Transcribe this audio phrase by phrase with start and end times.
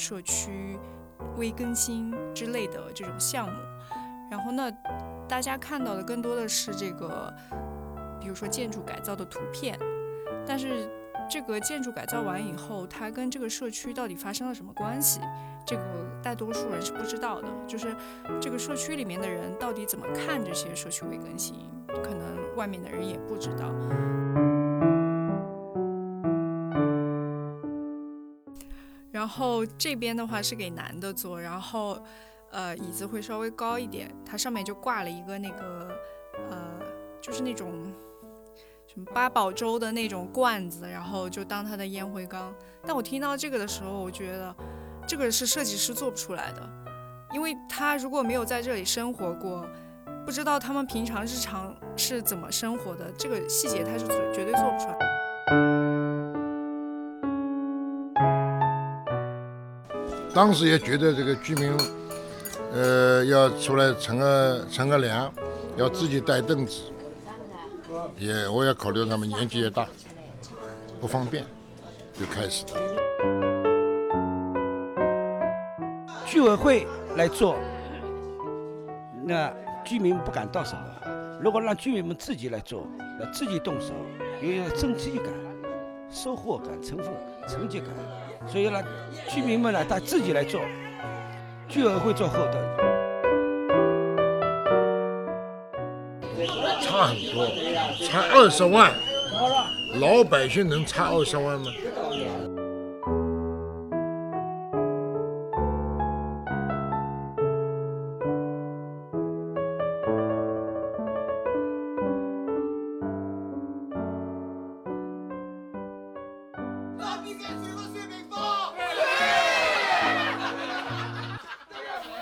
[0.00, 0.78] 社区
[1.36, 3.58] 微更新之类的这种项目。
[4.30, 4.72] 然后呢，
[5.28, 7.32] 大家看到的更多的是这个，
[8.18, 9.78] 比如说建筑改造的图片，
[10.46, 10.88] 但是
[11.28, 15.20] 这个建筑改造完以后，它跟这个社区到底发生了什么关系？
[15.66, 15.82] 这个
[16.22, 17.48] 大多数人是不知道的。
[17.66, 17.94] 就是
[18.40, 21.68] 这个社区里面的人到底怎么看这些社区微更新，
[22.02, 23.66] 可能外面的人也不知道。
[29.30, 31.96] 然后这边的话是给男的坐，然后。
[32.52, 35.88] 呃，椅子会稍微高一点，它上面就挂了一个那个，
[36.50, 36.80] 呃，
[37.20, 37.94] 就是那种
[38.88, 42.52] 什么八宝粥的那种罐子，然后就当它的烟灰缸。
[42.84, 44.52] 但我听到这个的时候，我觉得
[45.06, 46.68] 这个是设计师做不出来的，
[47.32, 49.64] 因为他如果没有在这里生活过，
[50.26, 55.99] 不知道他们平常日常是怎么生活的，这个细节他是绝对做不出来。
[60.34, 61.76] 当时也觉得这个居民。
[62.72, 65.28] 呃，要出来乘个乘个凉，
[65.76, 66.82] 要自己带凳子，
[68.16, 69.88] 也我也考虑他们年纪也大，
[71.00, 71.44] 不方便，
[72.14, 72.74] 就开始了。
[76.24, 76.86] 居委会
[77.16, 77.56] 来做，
[79.24, 79.52] 那
[79.84, 80.76] 居民不敢到手；
[81.42, 82.86] 如果让居民们自己来做，
[83.20, 83.92] 要自己动手，
[84.40, 85.26] 有一个成绩感、
[86.08, 87.08] 收获感、成分、
[87.48, 87.88] 成绩感，
[88.46, 88.82] 所以呢，
[89.28, 90.60] 居民们呢，他自己来做。
[91.68, 92.56] 居委会做后盾，
[96.82, 97.46] 差很多，
[98.04, 98.92] 差二十万，
[100.00, 101.66] 老百姓能差二十万吗？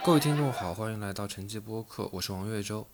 [0.08, 2.86] 各位听众好，欢迎来到晨记播客，我是王月洲。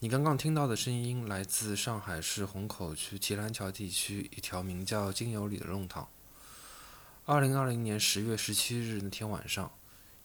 [0.00, 6.06] 你刚刚听到的声音来自上海市虹口区提篮桥地区一条名叫金有里的弄堂。
[7.24, 9.72] 二零二零年十月十七日那天晚上，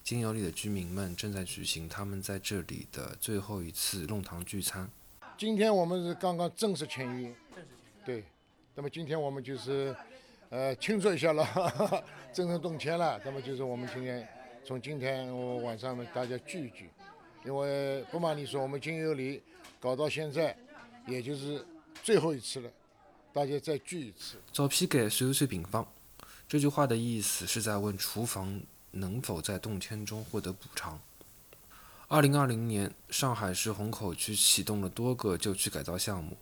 [0.04, 4.86] 金有里的居民们正在举行他们在这里的最后一次弄堂聚餐。
[5.38, 7.34] 今天我们是刚刚正式签约，
[8.04, 8.22] 对，
[8.74, 9.96] 那么今天我们就是
[10.50, 11.46] 呃庆祝一下了，
[12.34, 14.28] 正式动迁了，那么就是我们今天。
[14.68, 16.90] 从今天我晚上呢，大家聚一聚，
[17.42, 19.42] 因为不瞒你说，我们金有里
[19.80, 20.54] 搞到现在，
[21.06, 21.64] 也就是
[22.04, 22.70] 最后一次了，
[23.32, 24.36] 大家再聚一次。
[24.52, 25.90] 早批改随随平方，
[26.46, 31.00] 这句话的意思是在问厨房能否在动迁中获得补偿。
[32.06, 36.36] 二零二零年，上海市虹口区启动了多个旧区改造项目，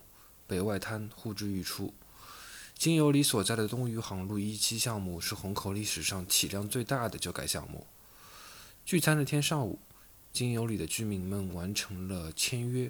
[0.45, 1.93] 北外滩呼之欲出。
[2.75, 7.87] 金有里所在的东余杭路一期项目是虹口历史上体量最大的旧改项目。
[8.87, 9.79] 聚餐那天上午，
[10.31, 12.89] 金有里的居民们完成了签约，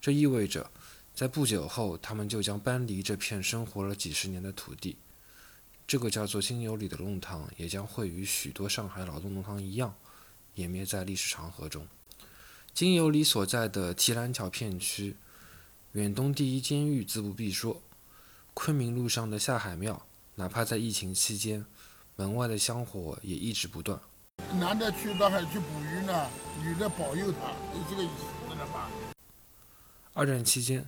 [0.00, 0.70] 这意味着，
[1.14, 4.96] 在不久后，他们就将搬离这片生活了几十年的土地。
[5.86, 9.94] 这个叫做金有里的弄堂，也将会与许多上海劳动弄堂一样，
[10.54, 11.86] 湮灭在历史长河中。
[12.72, 15.16] 金有里所在的提篮桥片区，
[15.92, 17.82] 远东第一监狱自不必说，
[18.54, 21.66] 昆明路上的下海庙，哪怕在疫情期间，
[22.14, 24.00] 门外的香火也一直不断。
[24.58, 26.26] 男的去到海去捕鱼呢，
[26.62, 28.88] 女的保佑他，就这个意思，知道吧？
[30.14, 30.82] 二战期间，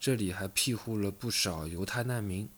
[0.00, 2.48] 这里还庇护了不少犹太难民。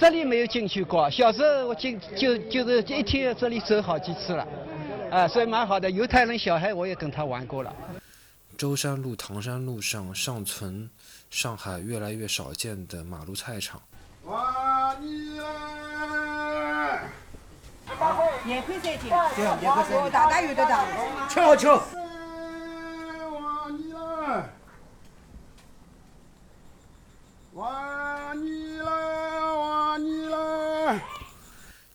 [0.00, 4.48] 这里没有进去过，小时候我进就就是一天这里走好几次了，
[5.10, 5.90] 啊，所以蛮好的。
[5.90, 7.74] 犹太人小孩我也跟他玩过了。
[8.56, 10.88] 舟山路、唐山路上尚存
[11.28, 13.82] 上海越来越少见的马路菜场。
[14.24, 15.38] 哇，你
[18.46, 21.66] 年亏三斤，对，年亏三斤，大大有的大，吃好吃。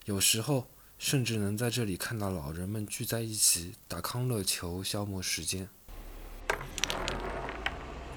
[0.03, 0.67] 有时候
[0.97, 5.69] 甚至能在这里看到老人们聚在一起打康乐球消磨时间。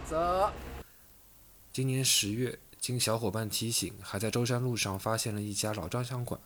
[0.05, 0.51] 走。
[1.73, 6.41] 今年十月，经小伙伴提醒，还在舟山路上发现了一家老照相馆。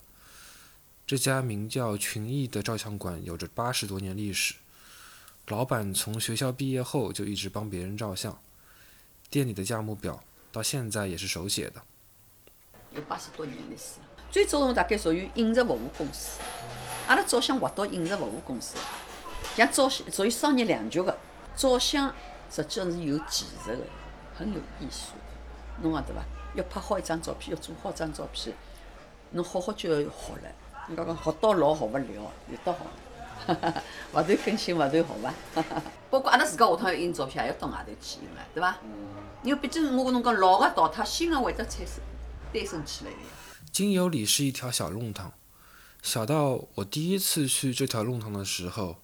[1.08, 4.56] 这家名叫群艺的照相馆有着八十多年历史，
[5.46, 8.38] 老板从学校毕业后就一直帮别人照相，
[9.30, 10.22] 店里的价目表
[10.52, 11.80] 到现在也是手写的。
[12.92, 13.94] 有八十多年历史，
[14.30, 16.42] 最早我大概属于影视服务公司，
[17.06, 18.76] 阿拉照相划到影视服务公司，
[19.56, 21.18] 像照相属于商业两局的，
[21.56, 22.14] 照相
[22.50, 23.78] 实际上是有技术的，
[24.36, 25.12] 很有艺术，
[25.80, 26.22] 侬讲对伐？
[26.54, 28.54] 要拍好一张照片，要做好一张照片，
[29.30, 30.52] 侬好好就要学了。
[30.88, 32.86] 人家讲学到老学勿了，有得好，
[34.14, 35.34] 勿断更新，勿断好伐。
[36.10, 38.78] 包括阿拉自家下趟要印照片，也要到外头去印了，对伐？
[39.42, 41.96] 因为毕竟我跟侬讲，老个淘汰，新个会得产生
[42.52, 43.26] 诞生起来个呀。
[43.70, 45.32] 金有里是一条小弄堂，
[46.02, 48.96] 小到我第一次去这条弄堂的时候，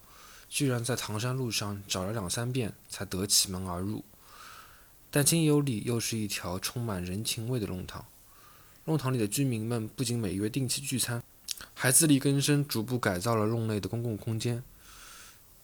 [0.49, 4.03] 居然在唐山路上找了两三遍才得其门而入。
[5.11, 8.03] 但金有里又是一条充满人情味的弄堂，
[8.85, 11.23] 弄堂里的居民们不仅每月定期聚餐，
[11.73, 14.63] 还自力更生，逐步改造了弄内的公共空间。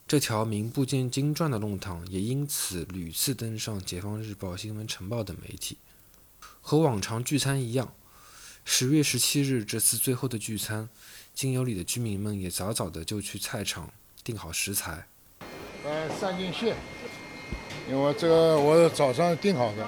[0.08, 5.78] 这条名不见经传的弄堂也因此屡次登上《解放日报》《新闻晨报》等媒体。
[6.60, 7.94] 和往常聚餐一样，
[8.66, 10.90] 十月十七日这次最后的聚餐，
[11.34, 13.90] 金有里的居民们也早早的就去菜场
[14.24, 15.08] 订好食材。
[15.84, 16.76] 呃，三斤蟹，
[17.90, 19.88] 因为这个我早上订好的，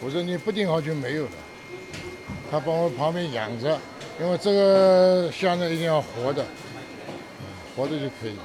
[0.00, 1.32] 我说你不订好就没有了。
[2.50, 3.80] 他帮我旁边养着，
[4.20, 6.44] 因为这个虾呢一定要活的，
[7.76, 8.36] 活的就可以。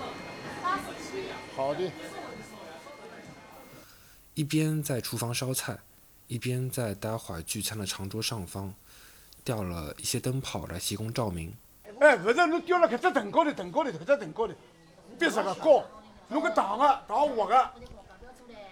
[1.56, 1.92] 好的。
[4.36, 5.78] 一边在厨房烧菜，
[6.28, 8.74] 一边在待会儿聚餐的长桌上方
[9.44, 11.54] 吊了一些灯泡来提供照明。
[12.00, 14.54] 哎，不是你吊辣搿只藤高头，藤高头，搿只藤高头，
[15.18, 15.84] 别实个高，
[16.28, 17.70] 侬搿打个打活个，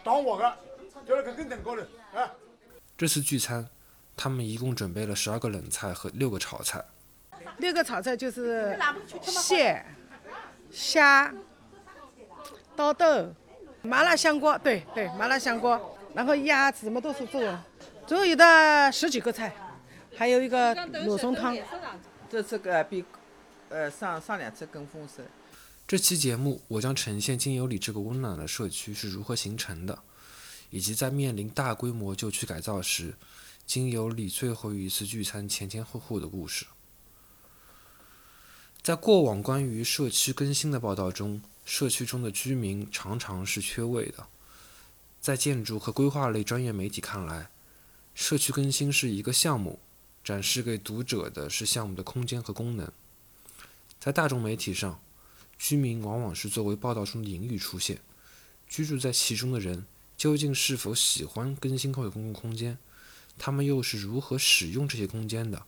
[0.03, 0.53] 打活个，
[1.05, 1.81] 吊辣搿根藤高头，
[2.13, 2.29] 哎。
[2.97, 3.67] 这次聚餐，
[4.15, 6.83] 他们一共准备了十二个冷菜和六个炒菜。
[7.57, 8.77] 六个炒菜就是
[9.21, 9.83] 蟹、
[10.71, 11.33] 虾、
[12.75, 13.33] 刀豆、
[13.81, 17.63] 麻辣香锅，对对，麻辣香锅，然后鸭子什么都是做的，
[18.07, 19.53] 总共有的十几个菜，
[20.15, 20.73] 还有一个
[21.05, 21.55] 罗宋汤。
[22.29, 23.03] 这次个比
[23.69, 25.25] 呃上上两次更丰盛。
[25.85, 29.99] 这期节目，我将呈现金有里这个温暖的社区是如何形成的，
[30.69, 33.13] 以及在面临大规模旧区改造时，
[33.73, 36.65] 金有里最后一次聚餐前前后后的故事。
[38.81, 44.27] 在过往关于社区更新的报道中，社区中的居民常常是缺位的。
[45.21, 47.49] 在建筑和规划类专业媒体看来，
[48.13, 49.79] 社区更新是一个项目，
[50.21, 52.91] 展示给读者的是项目的空间和功能。
[54.01, 55.01] 在大众媒体上，
[55.57, 58.01] 居民往往是作为报道中的隐喻出现。
[58.67, 59.85] 居住在其中的人
[60.17, 62.77] 究竟是否喜欢更新后的公共空间？
[63.37, 65.63] 他们又是如何使用这些空间的？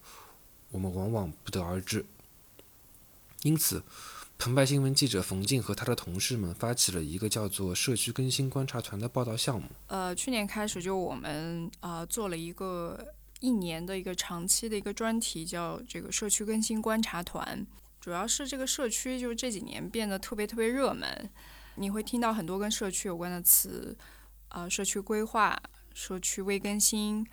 [0.71, 2.05] 我们往往不得而知。
[3.43, 3.83] 因此，
[4.37, 9.67] 澎湃新闻记者冯静和他的同事们发起了一个叫做“社区更新观察团”的报道项目。
[9.87, 17.65] 呃，去年开始就我们啊、呃做了一个一年的一个长期的一个专题，叫这个社区更新观察团。
[17.99, 21.29] 主要是这个社区就是这几年变得特别特别热门，
[21.75, 23.95] 你会听到很多跟社区有关的词，
[24.49, 25.61] 呃，社区规划、
[25.93, 27.25] 社区微更新、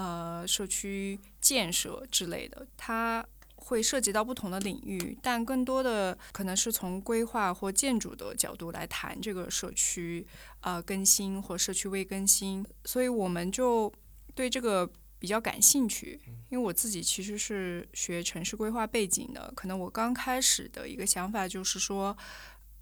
[0.00, 3.22] 呃，社区建设之类的，它
[3.56, 10.26] 会涉及到不同的领域，但更多的可能是从规划或建筑的角度来谈这个社区
[10.62, 13.92] 呃更新或社区未更新，所以我们就
[14.34, 16.18] 对这个比较感兴趣。
[16.48, 22.16] 因为我自己其实是学城市规划背景的，可能我刚开始的一个想法就是说，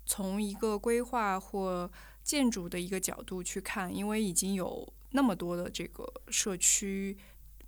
[0.06, 1.90] 从一个规划或
[2.22, 7.16] 建筑的一个角度去看，因为已经有那么多的这个社区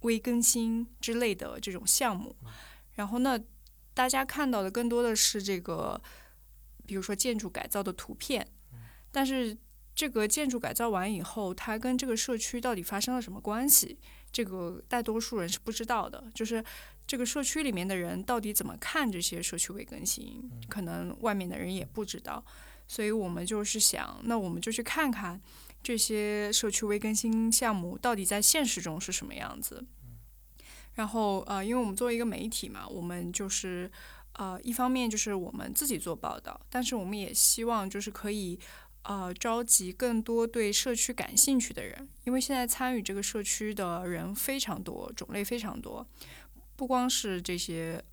[0.01, 2.35] 微更新之类的这种项目，
[2.95, 3.39] 然后呢，
[3.95, 6.01] 大家看到的更多的是这个，
[6.87, 8.47] 比如说建筑改造的图片，
[9.11, 9.57] 但是
[9.95, 13.99] 这个建筑改造完以后，它跟这个社区到底发生了什么关系？
[14.33, 16.65] 这个大多数人是不知道的，就是
[17.05, 22.43] 这个社区里面的人到底怎么看这些社区微更新，可能外面的人也不知道，
[22.87, 25.41] 所以我们就是想，那我们就去看看
[25.83, 29.85] 这些社区微更新项目到底在现实中是什么样子。
[30.95, 33.91] 然后呃，因为我们作为一个媒体嘛，我们就是
[34.35, 38.59] 呃，一方面就是我们自己做报道，但是我们也希望就是可以。
[39.05, 46.07] 呃，召集更多对社区感兴趣的人，因为现在参与这个社区的人非常多，种类非常多，
[46.77, 48.05] 不光是这些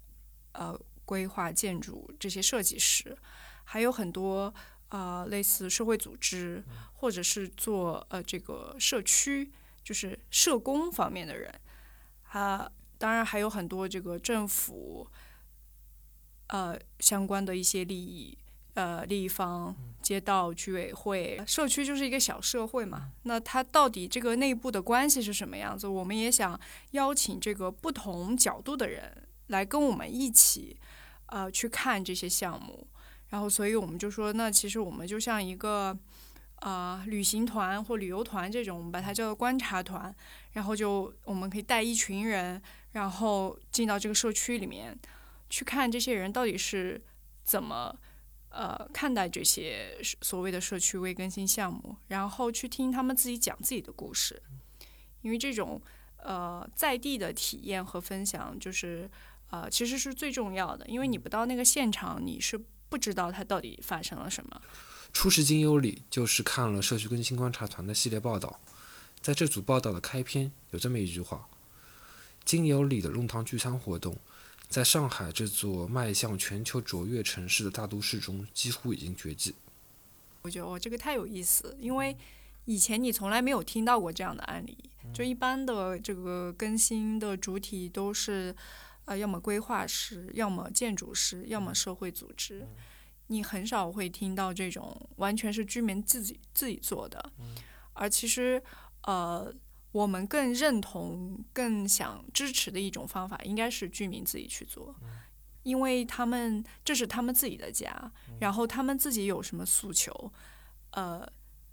[0.54, 3.18] 呃规划建筑这些设计师，
[3.66, 4.52] 还有很多
[4.90, 6.64] 呃类似社会组织
[6.96, 9.52] 或者是做呃这个社区
[9.84, 11.54] 就是社工方面的人，
[12.32, 15.08] 啊，当然还有很多这个政府
[16.48, 18.38] 呃相关的一些利益。
[18.78, 23.12] 呃，利益方、街道、居委会、社区就是一个小社会嘛。
[23.24, 25.88] 那它到底这个内部的关系是什么样子？
[25.88, 26.60] 我们也想
[26.92, 30.78] 邀请这个不同角度的人来跟我们一起，
[31.26, 32.86] 呃，去看这些项目。
[33.30, 35.98] 然后，所以我们就说，那其实我们就像一个
[36.58, 40.16] 啊、旅行团或旅游团这种，我们把它叫做观察团。
[40.54, 42.60] 然后就我们可以带一群人，
[42.94, 44.98] 然后进到这个社区里面，
[45.52, 47.00] 去看这些人到底是
[47.44, 47.96] 怎么
[48.50, 54.42] 呃看待这些所谓的社区微更新项目，然后去听他们自己讲自己的故事，
[55.22, 55.80] 因为这种
[56.24, 59.08] 呃在地的体验和分享，就是
[59.52, 64.62] 呃其实是最重要的，因为你不到那个现场，你是不知道它到底发生了什么。
[65.14, 68.60] 初识金有里就是看了社区更新观察团的系列报道，
[69.22, 71.48] 在这组报道的开篇有这么一句话：
[72.46, 74.18] 金有里的弄堂聚餐活动，
[74.70, 79.56] 在上海这座迈向全球卓越城市的大都市中几乎已经绝迹。
[80.44, 82.16] 我觉得哦，这个太有意思，因为
[82.66, 84.78] 以前你从来没有听到过这样的案例。
[85.14, 88.54] 就一般的这个更新的主体都是，
[89.08, 92.68] 呃，要么规划师，要么建筑师，要么社会组织。
[93.28, 97.32] 你很少会听到这种完全是居民自己自己做的，
[97.94, 98.62] 而其实，
[99.04, 99.54] 呃，
[99.92, 104.96] 我们更认同、更想支持的一种方法，应该是居民自己去做，
[105.64, 110.32] 因为他们这是他们自己的家，然后他们自己有什么诉求，
[110.92, 111.28] 呃，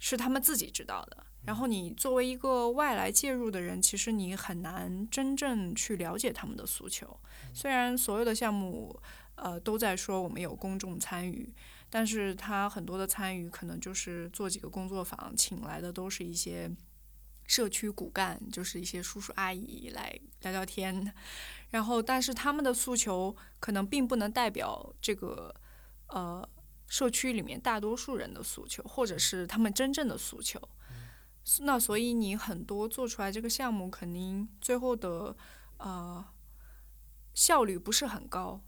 [0.04, 1.24] 是他们自己知道的。
[1.46, 7.18] 然后你作为一个外来介入的人，其实你很难真正去了解他们的诉求。
[7.52, 9.00] 虽然所有的项目。
[9.36, 11.52] 呃，都在说我们有公众参与，
[11.90, 16.70] 但是他很多的参与可能就是做几个工作坊，请来的都是一些
[17.44, 21.12] 社区骨干，就是一些叔叔阿姨来聊聊天，
[21.70, 25.52] 然后但是他们的诉求可能并不能代表这个
[26.06, 26.48] 呃
[26.86, 30.60] 社区里面大多数人的诉求，或者是他们真正的诉求。
[31.60, 35.36] 那所以你很多做出来这个项目，肯定最后的
[35.78, 36.24] 呃
[37.34, 38.60] 效率不是很高。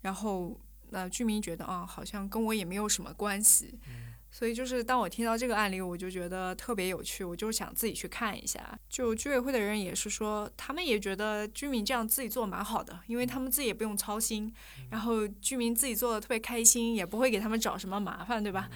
[0.00, 3.78] 然后，那居民觉得啊，好像跟我也没有什么关系，
[4.30, 8.78] 所以就是当我听到这个案例，我就觉得特别有趣，我就想自己去看一下。
[8.88, 14.52] 就居委会的人也是说，他们也觉得居民这样自己做蛮好的，因为他们自己也不用操心，
[14.90, 18.68] 然后居民自己做的特别开心，也不会给他们找什么麻烦，对吧？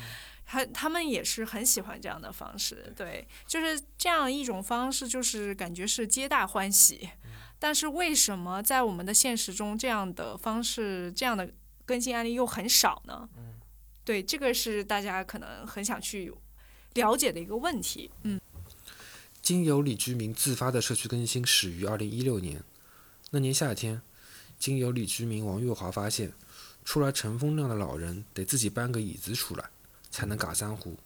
[0.47, 7.09] 他他们也是很喜欢这样的方式，对，就是这样一种方式，就是感觉是皆大欢喜。
[7.59, 11.51] 但是为什么在我们的现实中，这样的方式、这样的
[11.87, 13.27] 更新案例又很少呢？
[14.05, 16.33] 对，这个是大家可能很想去
[16.93, 18.11] 了解的一个问题。
[18.23, 18.41] 嗯，
[19.41, 22.63] 经由里居民自发的社区更新始于二零一六年。
[23.31, 24.03] 那年夏天，
[24.59, 26.33] 经由里居民王月华发现，
[26.85, 29.71] 出来乘风那样的老人得自己搬个椅子出来
[30.11, 30.99] 才能嘎三胡，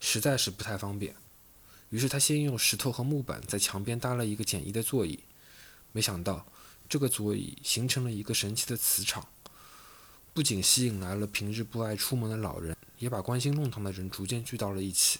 [0.00, 1.14] 实在是不太方便。
[1.90, 5.18] 于是他先用石头和木板在墙边搭了一个简易的座椅。
[5.92, 6.46] 没想到，
[6.88, 9.28] 这个座椅形成了一个神奇的磁场，
[10.32, 15.18] 不仅吸引来了平日不爱出门的老人，也把关心弄堂的人逐渐聚到了一起。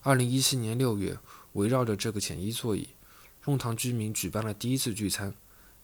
[0.00, 1.18] 二零一七年六月，
[1.52, 2.88] 围绕着这个简易座椅，
[3.44, 5.34] 弄堂居民举办了第一次聚餐，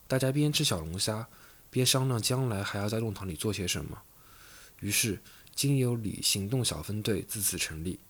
[0.07, 1.29] 大家边吃小龙虾，
[1.71, 4.03] 边商量将来还要在弄堂里做些什么。
[4.81, 5.21] 于是，
[5.55, 8.01] 经由里行动小分队自此成立。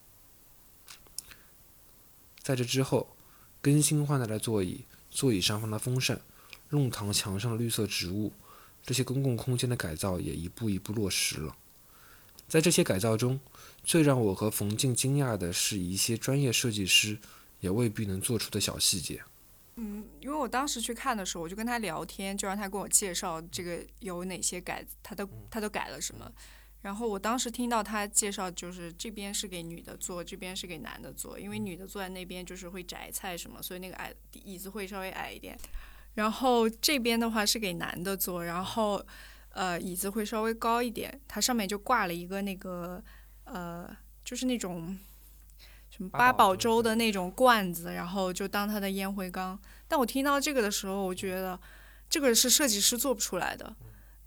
[2.42, 3.16] 在这之后，
[3.60, 4.84] 更新换代的座椅。
[5.10, 6.20] 座椅上方的风扇，
[6.68, 8.32] 弄堂墙上的绿色植物，
[8.82, 11.56] 这些公共空间的改造也一步一步落实了。
[12.46, 13.38] 在这些改造中，
[13.84, 17.18] 最让我和冯静惊讶的是一些专业设计师
[17.60, 19.22] 也未必能做出的小细节。
[19.76, 26.32] 嗯，因为我当时去看的时候，我就跟他聊天，就让他跟我介绍这个有哪些改，他都他都改了什么。
[26.80, 35.58] 然后我当时听到他介绍，就是这边是给女的坐，这边是给男的坐，因为女的坐在那边就是会摘菜什么，所以那个矮椅子会稍微矮一点。
[36.14, 39.04] 然后这边的话是给男的坐，然后
[39.50, 43.02] 呃椅子会稍微高一点，它上面就挂了一个那个
[43.44, 43.88] 呃
[44.24, 44.98] 就是那种
[45.90, 49.58] 什么八宝粥的那种罐子，然后就当它的烟灰缸。
[49.86, 51.58] 但我听到这个的时候，我觉得
[52.10, 53.74] 这个是设计师做不出来的。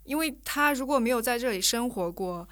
[0.03, 2.49] 因为他如果没有在这里生活过，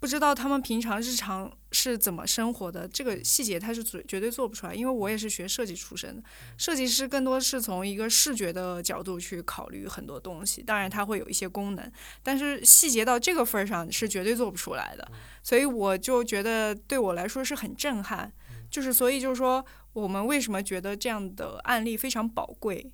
[0.00, 4.74] 不知道他们平常日常是怎么生活的，这个细节他是绝绝对做不出来。
[4.74, 6.22] 因为我也是学设计出身的，
[6.56, 11.92] 设计师更多是从一个视觉的角度去考虑很多东西，当然它会有一些功能，
[12.22, 15.06] 但是细节到这个份儿上是绝对做不出来的。
[15.42, 18.32] 所以我就觉得对我来说是很震撼，
[18.70, 22.90] 就是所以就是说，我们为什么觉得这样的案例非常宝贵？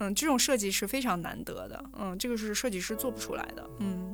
[0.00, 1.84] 嗯，这种设计是非常难得的。
[1.96, 3.70] 嗯，这个是设计师做不出来的。
[3.78, 4.12] 嗯，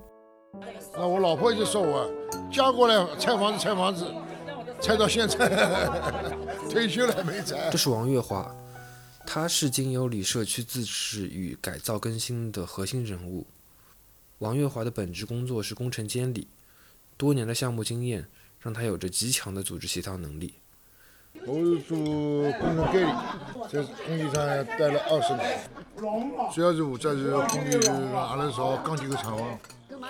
[0.94, 2.10] 那我老婆就说我
[2.50, 4.12] 嫁过来拆房子，拆房子，
[4.80, 5.88] 拆到现在
[6.68, 7.68] 退休了没拆。
[7.70, 8.54] 这是王月华，
[9.26, 13.46] 他是经由里社区自治与改造更新的核心人物。
[14.38, 16.48] 王月华的本职工作是工程监理，
[17.16, 18.26] 多年的项目经验
[18.60, 20.54] 让他有着极强的组织协调能力。
[21.46, 21.96] 我是做
[22.58, 23.10] 工程监理，
[23.70, 25.58] 在工地上待了二十年。
[26.52, 29.58] 主要是负责是工地是阿拉少钢结构厂房。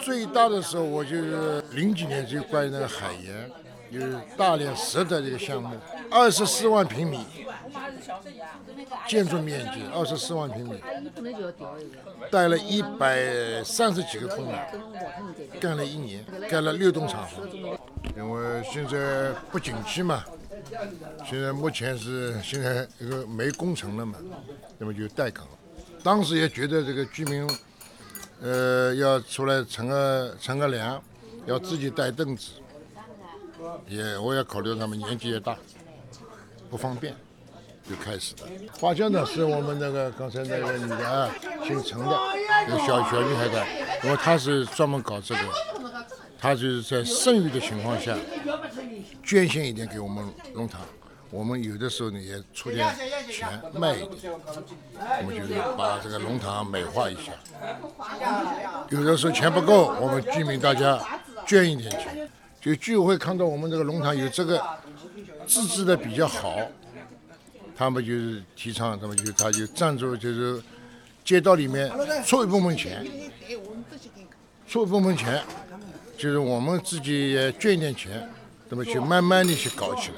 [0.03, 3.51] 最大的时候，我就是零几年就关于那个海盐，
[3.93, 5.71] 就是大连石的这个项目，
[6.11, 7.25] 二十四万平米
[9.07, 10.81] 建筑面积，二十四万平米，
[12.31, 14.59] 带了一百三十几个工人，
[15.61, 17.47] 干了一年，干了六栋厂房。
[18.17, 20.25] 因为现在不景气嘛，
[21.25, 24.19] 现在目前是现在这个没工程了嘛，
[24.79, 25.47] 那么就待岗。
[26.03, 27.49] 当时也觉得这个居民，
[28.41, 31.03] 呃，要出来乘个乘个凉，
[31.47, 32.53] 要自己带凳子，
[33.89, 35.57] 也我也考虑他们年纪也大，
[36.71, 37.15] 不方便，
[37.89, 38.45] 就开始的。
[38.79, 41.29] 画像呢是我们那个刚才那个女的啊，
[41.67, 42.19] 姓陈的，
[42.87, 43.67] 小小女孩的，
[44.05, 45.41] 因为她是专门搞这个，
[46.39, 48.17] 他就是在剩余的情况下，
[49.25, 50.81] 捐献一点给我们龙塘。
[51.31, 52.89] 我们有的时候呢也出点
[53.31, 57.33] 钱卖一点，我们就是把这个龙塘美化一下。
[58.89, 60.99] 有的时候钱不够，我们居民大家
[61.47, 62.29] 捐一点钱。
[62.61, 64.61] 就居委会看到我们这个龙塘有这个
[65.47, 66.57] 自治的比较好，
[67.77, 70.61] 他们就是提倡，他们就他就赞助，就是
[71.25, 71.89] 街道里面
[72.25, 73.07] 出一部分钱，
[74.67, 75.41] 出一部分钱，
[76.19, 78.29] 就是我们自己也捐点钱，
[78.69, 80.17] 那么去慢慢的去搞起来。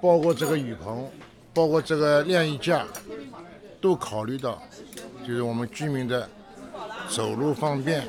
[0.00, 1.06] 包括这个雨棚，
[1.52, 2.86] 包括这个晾衣架，
[3.82, 4.62] 都考虑到，
[5.26, 6.26] 就是我们居民的
[7.06, 8.02] 走路方便，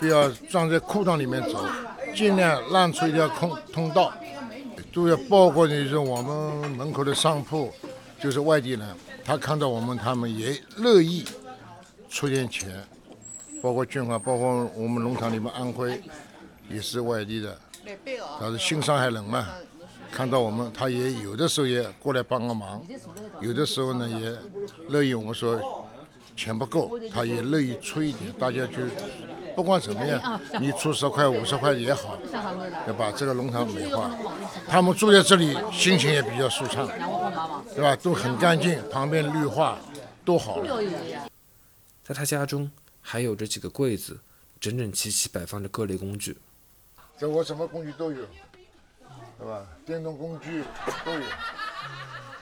[0.00, 1.66] 不要装在裤裆里面走，
[2.14, 4.10] 尽量让出一条空通道，
[4.94, 7.70] 都要包括就是我们门口的商铺，
[8.18, 8.80] 就是外地人，
[9.22, 11.26] 他看到我们，他们也乐意
[12.08, 12.70] 出点钱，
[13.66, 16.00] 包括捐款，包括我们农场里面安徽
[16.68, 17.58] 也是外地的，
[18.38, 19.44] 他是新上海人嘛。
[20.12, 22.80] 看到我们，他也有的时候也过来帮个忙，
[23.40, 24.32] 有的时候呢也
[24.88, 25.84] 乐意我们说
[26.36, 28.74] 钱不够，他也乐意出一点，大家就
[29.56, 32.16] 不管怎么样，你出十块五十块也好，
[32.86, 34.08] 要把这个农场美化。
[34.68, 36.88] 他们住在这里，心情也比较舒畅，
[37.74, 37.96] 对吧？
[37.96, 39.76] 都很干净，旁边绿化
[40.24, 40.60] 多好。
[42.04, 42.70] 在他家中
[43.08, 44.18] 还有着几个柜子，
[44.58, 46.36] 整整齐齐摆放着各类工具。
[47.16, 48.26] 这我什么工具都有。
[49.38, 49.64] 是吧？
[49.84, 50.64] 电动工具
[51.04, 51.20] 都有，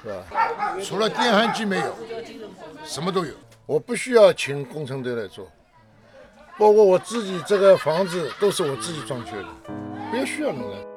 [0.03, 0.79] 是吧？
[0.83, 1.95] 除了电焊机没有，
[2.83, 3.35] 什么都有。
[3.67, 5.51] 我不需要请工程队来做，
[6.59, 9.49] 包括我自己这个房子都是我自己装修的，
[10.11, 10.94] 不需要人来。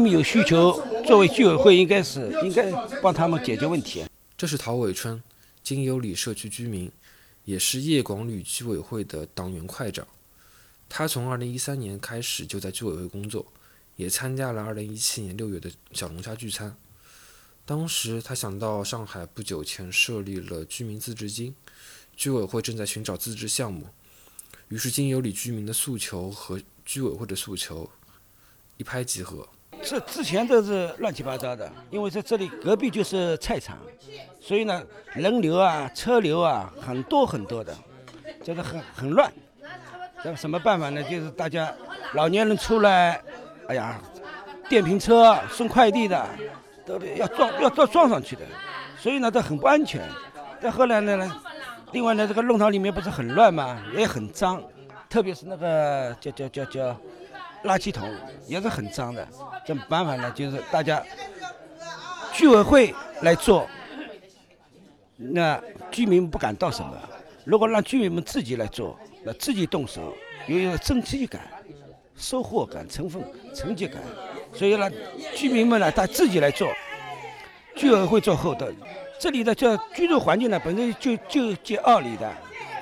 [0.00, 4.06] 民们有需求，作为居委会应该是应该帮他们解决问题。
[4.34, 5.22] 这是陶伟春，
[5.62, 6.90] 金有里社区居民，
[7.44, 10.08] 也是叶广旅居委会的党员会长。
[10.88, 13.46] 他从2013年开始就在居委会工作，
[13.96, 16.74] 也参加了2017年6月的小龙虾聚餐。
[17.66, 21.54] 当时他想到上海不久前设立了居民自治金，
[22.16, 23.86] 居委会正在寻找自治项目，
[24.68, 27.90] 于是金有里居民的诉求和居委会的诉求
[28.78, 29.46] 一拍即合。
[29.82, 33.78] 这之前都是乱七八糟的，因为在这里隔壁就是菜场，
[34.40, 34.82] 所以呢，
[35.14, 37.74] 人流啊、车流啊很多很多的，
[38.42, 39.32] 就是很很乱。
[40.22, 41.02] 那什么办法呢？
[41.04, 41.72] 就是大家
[42.12, 43.20] 老年人出来，
[43.68, 43.98] 哎呀，
[44.68, 46.28] 电瓶车送快递的
[46.84, 48.42] 都要撞要撞撞上去的，
[48.98, 50.02] 所以呢，都很不安全。
[50.60, 51.30] 再后来呢，
[51.92, 54.62] 另外呢，这个弄堂里面不是很乱嘛，也很脏，
[55.08, 56.96] 特别是那个叫叫叫叫。
[57.64, 58.10] 垃圾桶
[58.46, 59.26] 也是很脏的，
[59.66, 60.30] 怎么办法呢？
[60.32, 61.02] 就是大家
[62.32, 63.66] 居委会来做，
[65.16, 66.96] 那居民不敢到什么。
[67.44, 70.14] 如果让居民们自己来做，那自己动手，
[70.46, 71.42] 有一个成绩感、
[72.16, 73.22] 收获感、成分、
[73.54, 74.00] 成绩感。
[74.54, 74.90] 所以呢，
[75.34, 76.72] 居民们呢，他自己来做，
[77.76, 78.74] 居委会做后盾。
[79.18, 82.32] 这里的这居住环境呢，本身就就接二里的，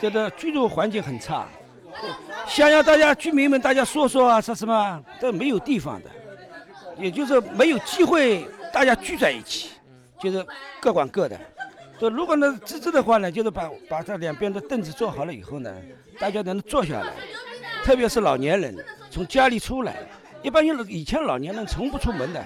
[0.01, 1.49] 这个居住环境很差。
[2.48, 6.11] 想要大家居民们大家说说啊，说什么这没有地方的，
[6.96, 9.70] 也就是没有机会大家聚在一起，
[10.18, 10.44] 就是
[10.80, 11.38] 各管各的。
[12.00, 15.72] 就如果呢自治的话呢，就是把把这两边的凳子坐好了以后呢，
[16.18, 17.12] 大家能坐下来，
[17.84, 18.74] 特别是老年人
[19.11, 19.96] 从家里出来，
[20.42, 22.44] 一般有以前老年人从不出门的，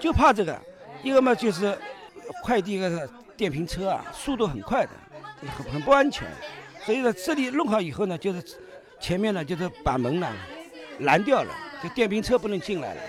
[0.00, 0.60] 就怕这个，
[1.02, 1.78] 一个嘛就是
[2.42, 4.90] 快递个电瓶车啊，速度很快的，
[5.56, 6.28] 很很不安全，
[6.84, 8.42] 所以呢这里弄好以后呢，就是。
[9.04, 10.26] 前面呢，就是把门呢
[11.00, 13.02] 拦掉了，就电瓶车不能进来了。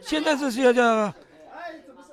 [0.00, 1.12] 现在这是要叫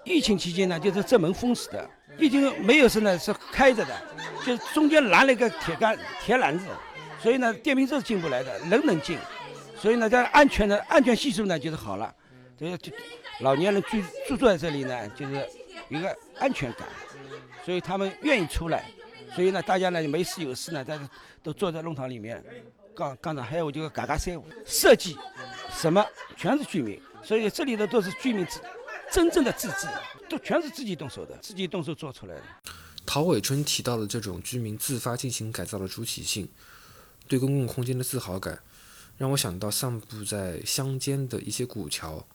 [0.04, 3.96] 疫情期间呢，就是这门封死的，已经没有是呢是开着的，
[4.44, 6.66] 就中间拦了一个铁杆铁栏子，
[7.22, 9.20] 所以呢电瓶车是进不来的，人能进，
[9.78, 12.12] 所以呢在安全的安全系数呢就是好了，
[12.58, 12.92] 这个就
[13.42, 15.48] 老年人居住住在这里呢就是
[15.90, 16.88] 一个安全感，
[17.64, 18.86] 所以他们愿意出来，
[19.36, 21.08] 所以呢大家呢没事有事呢，大家
[21.44, 22.44] 都坐在弄堂里面，
[22.96, 25.18] 刚刚才还有这个嘎嘎三五设计，
[25.74, 26.06] 什么
[26.38, 28.60] 全是居民，所以这里的都是居民自
[29.12, 29.88] 真正的自治，
[30.30, 32.44] 都全是自己动手的，自己动手做出来的。
[33.06, 36.48] 陶伟春提到的这种居民自发进行改造的主体性，
[37.28, 38.62] 对公共空间的自豪感，
[39.18, 42.26] 让我想到散布在乡间的一些古桥。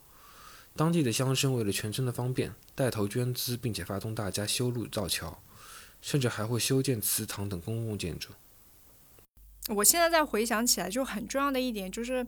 [0.74, 5.42] 当地的乡绅为了全村的方便，带头捐资，并且发动大家修路造桥，
[6.02, 8.28] 甚至还会修建祠堂等公共建筑。
[9.68, 12.26] 我现在再回想起来，就很重要的一点就是，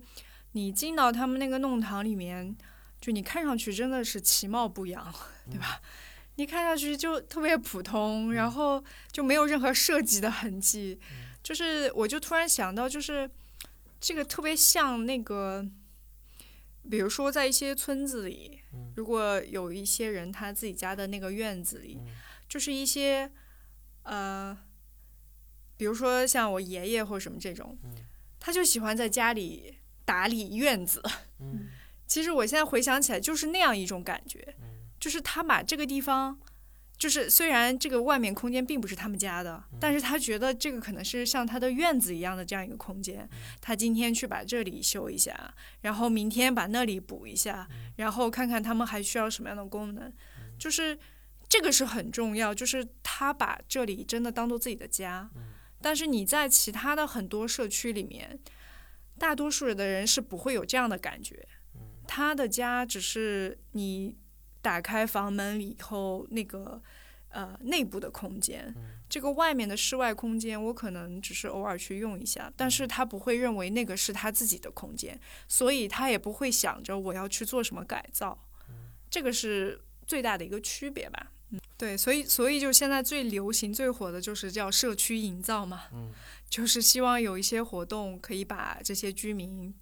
[0.52, 2.56] 你进到他们那个弄堂里面，
[3.00, 5.14] 就你看上去真的是其貌不扬，
[5.50, 5.80] 对吧？
[6.36, 10.98] 你看上去就特别普通，然后就没有任何设计的痕迹。
[11.42, 13.28] 就是，我就突然想到，就是
[14.00, 15.66] 这个特别像那个，
[16.88, 18.60] 比如说在一些村子里，
[18.94, 21.98] 如果有一些人他自己家的那个院子里，
[22.48, 23.30] 就是一些
[24.04, 24.56] 呃，
[25.78, 27.78] 比如说像我爷爷或者什么这种，
[28.38, 31.02] 他就喜欢在家里打理院子。
[32.06, 34.56] 其实我现在回想起来，就是那样一种感觉，
[34.98, 36.38] 就是他把这个地方，
[36.96, 43.28] 就是虽然这个外面空间并不是他们家的，但是他觉得这个可能是像他的院子一样的这样一个空间。
[43.60, 50.10] 他今天去把这里修一下，然后明天把那里补一下，然后看看他们还需要什么样的功能，
[50.58, 50.98] 就是
[51.46, 55.30] 这个是很重要，就是他把这里真的当做自己的家。
[55.80, 58.38] 但是你在其他的很多社区里面，
[59.18, 61.46] 大多数的人是不会有这样的感觉。
[62.06, 64.16] 他的家只是你
[64.62, 66.82] 打开房门以后那个
[67.28, 68.74] 呃内部的空间，
[69.08, 78.46] 这个外面的室外空间我可能只是偶尔去用一下，但是他不会认为那个是他自己的空间，所以他也不会想着我要去做什么改造，
[79.10, 81.30] 这个是最大的一个区别吧。
[81.50, 85.84] 嗯，对，所以所以就现在最流行、最火的就是叫社区营造嘛，
[86.48, 89.74] 就是希望有一些活动可以把这些居民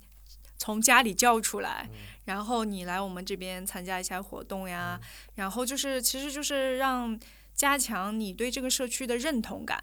[0.58, 1.88] 从家里叫出来，
[2.24, 5.00] 然后你来我们这边参加一下活动呀，
[5.34, 7.18] 然后就是其实就是让
[7.54, 9.82] 加强你对这个社区的认同感，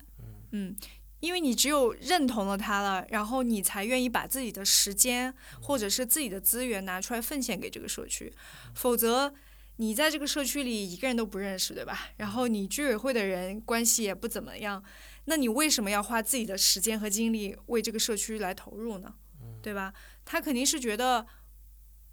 [0.52, 0.76] 嗯。
[1.20, 8.34] 因为你只有认同了它了，然后你才愿意把自己的时间或者是自己的资源拿出来奉献给这个社区，
[8.76, 9.34] 否则
[9.78, 12.10] 你在这个社区里一个人都不认识，对吧？
[12.18, 14.84] 然后你居委会的人关系也不怎么样，
[15.26, 19.16] 那你为什么要花自己的时间和精力为这个社区来投入呢？
[19.62, 19.94] 对吧？
[20.26, 21.26] 他肯定是觉得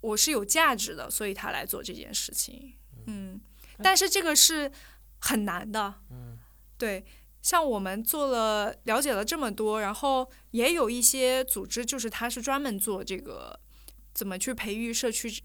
[0.01, 2.75] 我是有价值的，所以他来做这件事情。
[3.07, 3.41] 嗯，
[3.83, 4.71] 但是这个是
[5.19, 5.95] 很难的。
[6.11, 6.39] 嗯，
[6.79, 7.05] 对，
[7.43, 13.59] 像我们做了了解了这么多，然后也有一些组织，就是他是专门做这个
[14.15, 15.43] 怎么去培育社区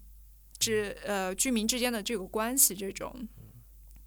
[0.58, 3.28] 之呃居民之间的这个关系这种。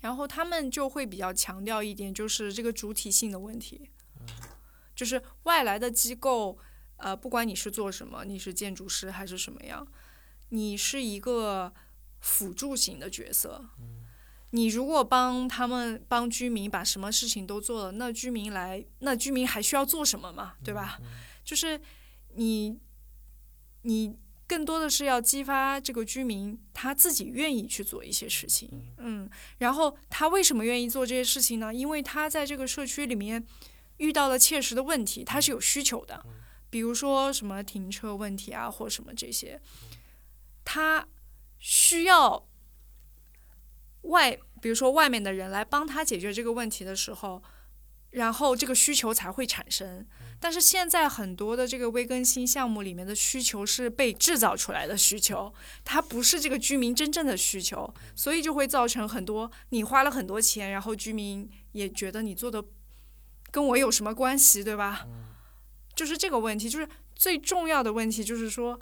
[0.01, 3.89] 然后他们就会比较强调一点，就是这个主体性的问题，
[4.95, 6.57] 就是外来的机构，
[6.95, 9.85] 呃，不管你是做什么，你是建筑师还是什么样，
[10.49, 11.73] 你是一个
[12.21, 13.65] 辅助型的角色。
[14.51, 20.53] 你如果帮他们帮居民把什么事情都做了，那居民来，那居民还需要做什么嘛？
[20.63, 20.97] 对吧？
[21.43, 21.79] 就是
[22.35, 22.79] 你，
[23.81, 24.17] 你
[24.49, 31.71] 更多的是要激发这个居民他自己愿意去做一些事情，嗯，然后他为什么愿意做这些事情呢？
[31.71, 33.45] 因为他在这个社区里面
[33.97, 36.25] 遇到了切实的问题，他是有需求的，
[36.71, 39.61] 比如说什么停车问题啊，或什么这些，
[40.65, 41.07] 他
[41.59, 42.47] 需要
[44.01, 47.43] 外，比如说外面的人来帮他解决这个问题的时候，
[48.11, 50.05] 然后这个需求才会产生。
[50.41, 62.63] 但是现在很多的这个微更新项目里面的需求是被制造出来的需求，它不是这个居民真正的需求，所以就会造成很多你花了很多钱，然后居民也觉得你做的
[63.51, 65.05] 跟我有什么关系，对吧？
[65.93, 68.79] 就是这个问题，就是最重要的问题，就是说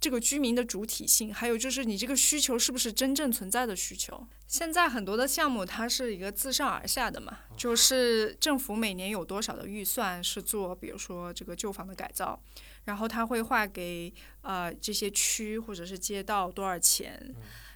[0.00, 4.26] 这个居民的主体性，还有就是你这个需求是不是真正存在的需求。
[4.46, 12.40] 现在很多的项目它是一个自上而下的嘛，就是政府每年有多少的预算是做，比如说这个旧房的改造，
[12.84, 17.34] 然后他会划给呃这些区或者是街道多少钱。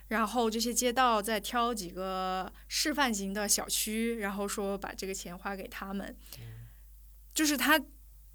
[0.08, 6.14] 然后这些街道再挑几个示范型的小区，然后说把这个钱花给他们，
[7.32, 7.80] 就是他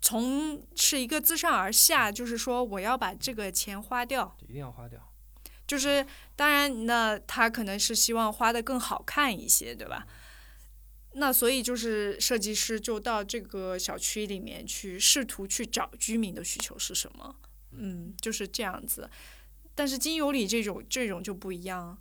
[0.01, 5.11] 从是一个自上而下，就是说我要把这个钱花掉，一定要花掉。
[5.65, 6.05] 就是
[6.35, 10.07] 当然，那他可能是希望花的更好看一些，对吧？
[11.13, 17.35] 那所以就是设计师就到这个小区里面去，试图去找居民的需求是什么，
[17.71, 19.09] 嗯，就是这样子。
[19.73, 21.97] 但是金有里这种这种就不一样，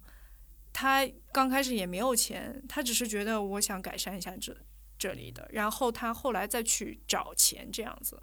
[0.73, 4.57] 他刚开始也没有钱，他只是觉得我想改善一下这
[4.99, 8.21] 这里的，然后他后来再去找钱这样子。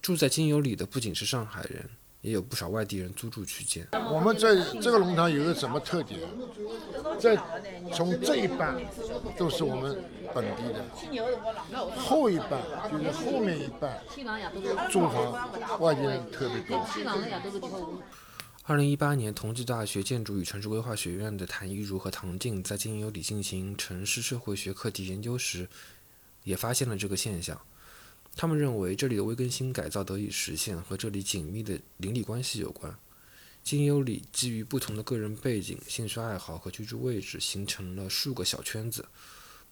[0.00, 3.86] 住在金有里的不仅是上海人，也有不少外地人租住区间。
[3.92, 6.20] 我们在这个龙塘有个什么特点？
[7.18, 7.36] 在
[7.92, 8.80] 从这一半
[9.36, 10.02] 都是我们
[10.34, 10.84] 本地的，
[11.96, 14.00] 后一半就是后面一半
[14.90, 16.78] 租房外地人特别多。
[18.68, 25.66] 二零一八年，同济大学建筑与城市规划学院的谭一如和唐静在金有里进行城市社会学课题研究时，
[26.44, 27.58] 也发现了这个现象。
[28.36, 32.94] 他们认为，这里的微更新改造得以实现，和这里紧密的邻里关系有关。
[33.64, 39.08] 金有里基于不同的个人背景、兴趣爱好和居住位置，形成了数个小圈子。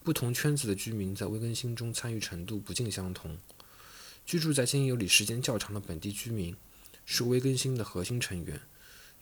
[0.03, 3.37] 不同圈子的居民在微更新中参与程度不尽相同。
[4.25, 6.57] 居住在金有里时间较长的本地居民，
[7.05, 8.59] 是微更新的核心成员。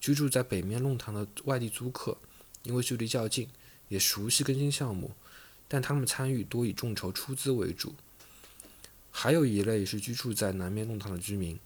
[0.04, 2.14] 居住在北面弄堂的外地租客，
[2.62, 3.48] 因为距离较近，
[3.88, 5.10] 也熟悉更新项目，
[5.66, 7.94] 但他们参与多以众筹出资为主。
[9.10, 11.58] 还有一类是居住在南面弄堂的居民，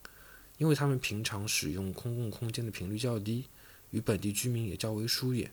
[0.56, 3.44] 因为他们平常使用公共空间的频率较低，
[3.90, 5.50] 与本地居民也较为疏远，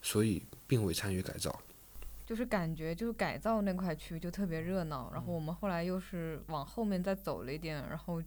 [0.00, 1.60] 所以并未参与改造。
[2.24, 8.22] 就是感觉就是改造那块区域就特别热闹，然后我们后来又是往后面再走了一点，然后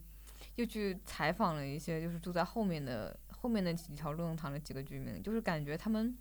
[0.57, 3.17] 又去采访了一些就是住在后面的。
[3.37, 6.17] 后面那几条路弄堂的几个居民，就是感觉他们，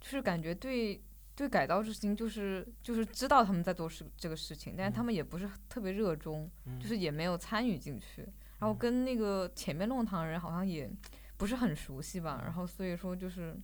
[0.00, 1.02] 就是感觉对
[1.34, 8.22] 对改造之心，就是就是知道他们在做事这个事情，但是他们也不是特别热衷，就是也没有参与进去，
[8.58, 10.90] 然后跟那个前面弄堂人好像也
[11.36, 13.54] 不是很熟悉吧，然后所以说就是，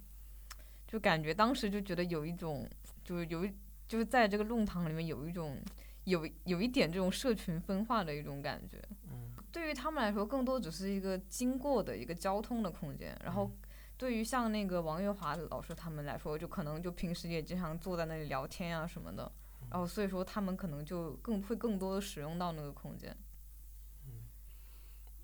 [0.87, 2.69] 就感觉当时就觉得有一种，
[3.03, 3.53] 就是有一
[3.89, 5.59] 就是在这个弄堂里面有一种
[6.05, 8.83] 有有一点这种社群分化的一种感觉。
[9.53, 13.17] 对于他们来说，更多只是一个经过的一个交通的空间。
[13.23, 13.51] 然后，
[13.97, 19.31] 对于像那个王月华老师他们来说，就可能就平时也经常坐在那里聊天啊什么的。
[19.71, 23.17] 然后，所以说他们可能就更会更多的使用到那个空间。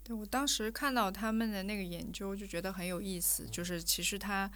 [0.05, 3.47] 对我当时看到他们的那个研究，就觉得很有意思。
[3.49, 4.51] 就是其实他，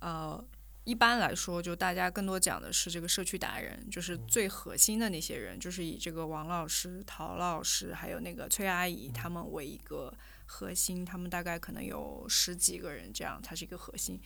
[0.00, 0.42] 呃。
[0.88, 10.10] 一般来说，就大家更多讲的是这个社区达人，就是最核心的那些人，就是以这个王老师、陶老师还有那个崔阿姨他们为一个
[10.46, 14.18] 核心，他们大概可能有十几个人这样，它是一个核心。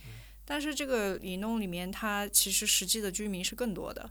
[0.45, 4.09] 但是这个里弄里面，它其实实际的居民是更多的。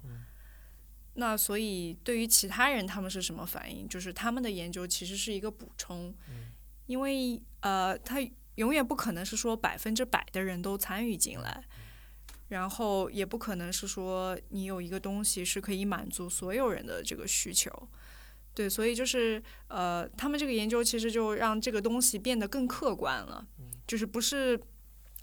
[1.14, 3.88] 那所以对于其他人他们是什么反应？
[3.88, 6.14] 就是他们的研究其实是一个补充，
[6.84, 8.20] 因为呃，他
[8.56, 11.64] 永远不可能是说百分之百的人都参与进来。
[12.52, 17.70] 然后也不可能是说你有一个东西是可以满足所有人的这个需求，
[18.52, 23.46] 对，所以就是呃，他们这个研究其实就让这个东西变得更客观了，
[23.86, 24.60] 就是不是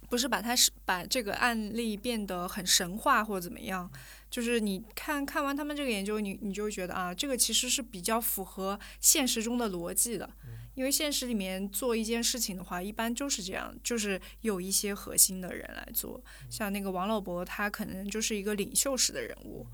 [0.09, 3.87] 不是把它是把这个案例变得很神话或者怎么样，
[4.31, 10.27] 就是你看看完他们这个研究，你你就觉得啊，这个其实是比较符合现实中的逻辑的。
[10.75, 16.23] 因为现实里面做一件事情的话，一般就是这样，就是有一些核心的人来做。
[16.49, 19.67] 像那个王老伯，他可能就是一个领袖式的人物，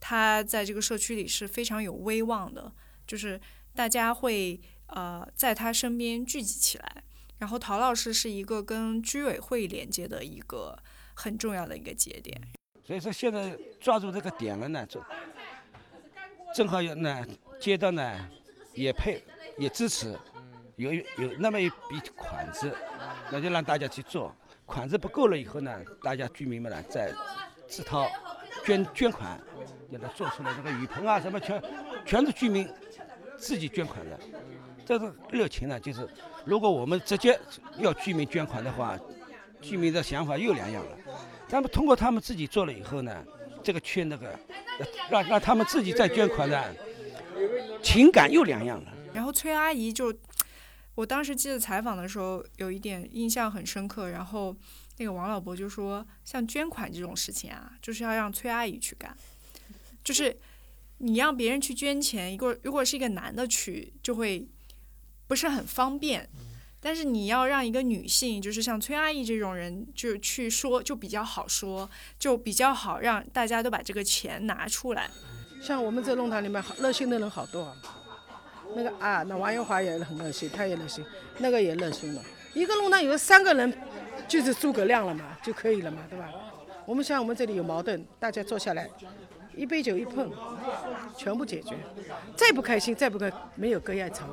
[0.00, 2.72] 他在这个社区里是非常有威望的，
[3.06, 3.40] 就是
[3.74, 7.04] 大家会呃在他身边聚集起来。
[7.38, 10.78] 然后陶老师是一个跟居委会连接的一个
[11.14, 12.38] 很重要的一个节点。
[12.84, 15.02] 所以说现在抓住这个点了呢，就
[16.54, 17.24] 正好有呢
[17.58, 18.28] 街道呢
[18.74, 19.22] 也配
[19.60, 20.18] 也支持。
[20.76, 21.02] 有有
[21.38, 22.74] 那么一笔款子，
[23.30, 24.34] 那就让大家去做。
[24.64, 27.12] 款子不够了以后呢，大家居民们呢再
[27.68, 28.08] 自掏
[28.64, 29.38] 捐捐款，
[29.90, 31.62] 给他做出来这个雨棚啊什么全
[32.06, 32.66] 全是居民
[33.36, 34.18] 自己捐款的。
[34.86, 36.08] 这个热情呢，就是
[36.46, 37.38] 如果我们直接
[37.76, 38.98] 要居民捐款的话，
[39.60, 40.96] 居民的想法又两样了。
[41.46, 43.22] 咱们通过他们自己做了以后呢，
[43.62, 44.34] 这个缺那个
[45.10, 46.64] 让让他们自己再捐款呢，
[47.82, 48.92] 情感又两样了。
[49.12, 50.14] 然后崔阿姨就。
[50.96, 54.10] 我当时记得采访的时候，有一点印象很深刻。
[54.10, 54.54] 然后
[54.98, 59.16] 那个王老伯就说：“像捐款这种事情啊，就是要让崔阿姨去干。
[60.04, 60.36] 就是
[60.98, 64.46] 你让别人去捐钱，如果如果是一个男的去，就会
[65.26, 66.28] 不是很方便。
[66.80, 75.08] 但是你要让一个女性，就是像崔阿姨这种人，就去说，就比较好说，就比较好让大家都把这个钱拿出来。
[75.62, 77.76] 像我们这弄堂里面，热心的人好多啊。”
[78.74, 81.04] 那个啊，那王月华也很热心，他也热心，
[81.38, 82.22] 那个也热心了。
[82.54, 83.72] 一个弄堂有三个人
[84.26, 86.30] 就是诸葛亮了嘛，就可以了嘛，对吧？
[86.86, 88.90] 我们像我们这里有矛盾，大家坐下来，
[89.54, 90.30] 一杯酒一碰，
[91.16, 91.76] 全部解决。
[92.36, 94.24] 再不开心，再不开，没有隔夜仇。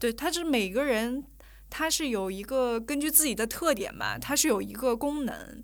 [0.00, 1.22] 对，他是每个人，
[1.68, 5.62] 他是有一个根据自己的特点嘛，他是有一个功能，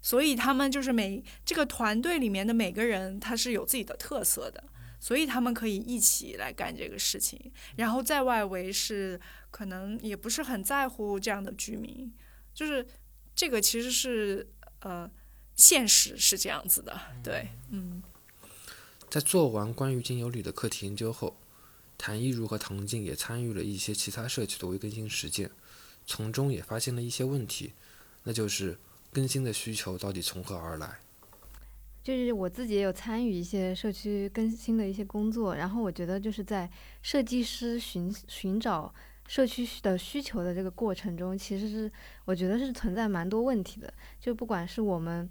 [0.00, 4.62] 所以他们就是每这个团队里面的每个人，他是有自己的特色的，
[5.00, 7.52] 所以他们可以一起来干这个事情。
[7.76, 12.12] 然后在外围是可能也不是很在乎这样的居民，
[12.54, 12.86] 就是
[13.34, 14.46] 这个其实是
[14.80, 15.10] 呃
[15.56, 18.02] 现实是这样子的，对，嗯。
[19.10, 21.36] 在做完关于精油里的课题研究后。
[22.00, 25.50] 谭一如和唐静也参与了一些其他社区的微更新实践，
[26.06, 27.72] 从中也发现了一些问题，
[28.22, 28.78] 那就是
[29.12, 31.00] 更新的需求到底从何而来？
[32.02, 36.70] 就是我自己也有参与一些社区更新的一些工作，然后我觉得就是在
[37.02, 38.92] 设计师寻寻找
[39.26, 41.90] 社区的需求的这个过程中，其实是
[42.24, 45.28] 我觉得是存在蛮多问题的，就不管是我们。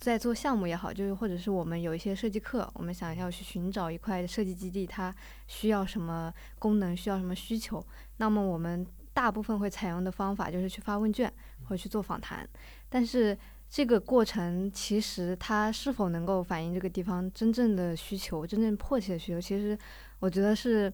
[0.00, 5.12] 在做项目也好，就是或者是我们有一些设计课，我们想要去寻找一块设计基地，它
[5.48, 7.84] 需要什么功能，需要什么需求，
[8.18, 11.28] 那么我们大部分会采用的方法就是去发问卷
[11.64, 12.48] 或去做访谈。
[12.88, 13.36] 但是
[13.68, 19.78] 这个过程其实它是否能够反映这个地方真正的需求、真正迫切的需求，其实
[20.18, 20.92] 我觉得是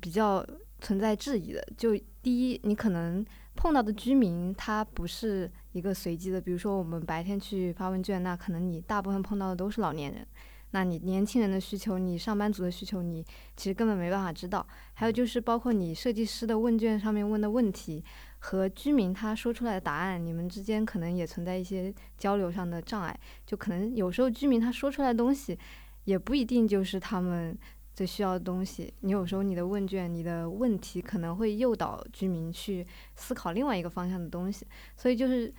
[0.00, 0.46] 比较
[0.80, 1.66] 存在质疑的。
[1.76, 3.24] 就第一，你可能。
[3.58, 10.26] 碰到的居民他不是一个随机的，比如说我们白天去发问卷，那可能你大部分碰到的都是老年人，
[10.72, 13.24] 那你年轻人的需求，你上班族的需求，你
[13.56, 14.66] 其实根本没办法知道。
[14.92, 18.04] 还有就是包括你设计师的问卷上面问的问题
[18.46, 25.58] 和居民他说出来的答案，你们之间可能也存在一些交流上的障碍，就可能有时候居民他说出来的东西
[26.04, 27.58] 也不一定就是他们。
[27.96, 34.66] 最需要的东西，你有时候你的问卷、你的问题可能会诱导居民去思考另外一个方向的东西，
[34.98, 35.50] 所以就是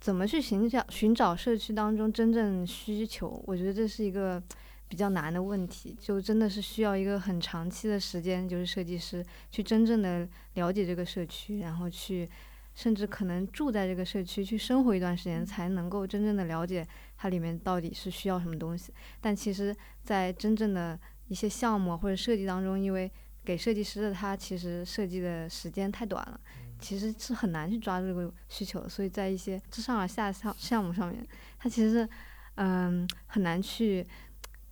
[0.00, 4.42] 怎么去寻找寻找社区当中真正需求，我觉得这是一个
[4.88, 12.28] 比较难的问题，就真的是需要一个很长期的时间，就是设计师去真正的了解这个社区，然后去
[12.74, 18.92] 甚至可能住在这个社区去生活一段时间，才能够真正的了解它里面到底是需要什么东西。
[19.20, 23.10] 但其实，在真正的一些项目或者设计当中，因为
[23.44, 26.40] 给设计师的他其实设计的时间太短了，
[26.80, 31.26] 其实是很难去抓住这个需求，所以在一些自上而下项项目上面，
[31.58, 32.08] 他其实
[32.56, 34.06] 嗯很难去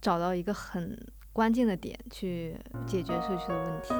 [0.03, 0.99] 找到一个很
[1.33, 3.95] 关键的点去解决社区的问题。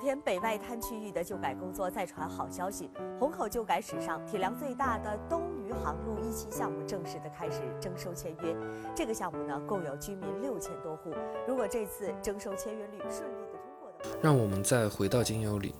[0.00, 8.56] 天北外滩区域的旧改工作再传好消息，虹口旧改史上体量最大的东余杭路一期项目正式的开始征收签约。
[8.96, 11.14] 这个项目呢，共有居民六千多户。
[11.46, 15.74] 如果这次征收签约率顺利的通过的话，让我们再回到金优里。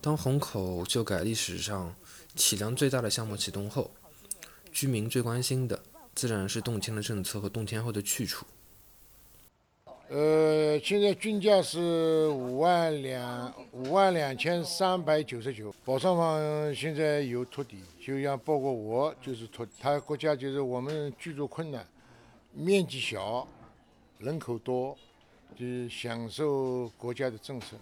[0.00, 1.94] 当虹口旧改历史上
[2.34, 3.90] 体量最大的项目启动后，
[4.72, 5.80] 居民最关心的
[6.14, 8.44] 自然是动迁的政策和动迁后的去处。
[10.14, 15.74] 呃，现在均价是五万两五万两千三百九十九。
[15.86, 21.82] 保障房现在有托底，就像包括我就是托，他国家就是我们居住困难，
[22.52, 23.48] 面积小，
[24.18, 24.94] 人口多，
[25.56, 27.74] 就享受国家的政策，